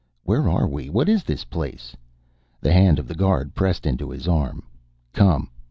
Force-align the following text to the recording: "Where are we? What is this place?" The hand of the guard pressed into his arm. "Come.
"Where 0.23 0.49
are 0.49 0.67
we? 0.67 0.89
What 0.89 1.07
is 1.09 1.23
this 1.23 1.45
place?" 1.45 1.95
The 2.59 2.73
hand 2.73 2.97
of 2.97 3.07
the 3.07 3.13
guard 3.13 3.53
pressed 3.53 3.85
into 3.85 4.09
his 4.09 4.27
arm. 4.27 4.63
"Come. 5.13 5.51